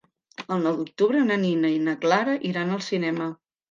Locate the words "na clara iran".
1.91-2.77